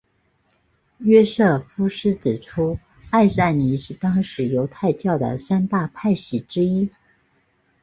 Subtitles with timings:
[0.97, 2.79] 约瑟夫斯指出
[3.11, 6.89] 艾赛尼是当时犹太教的三大派系之一。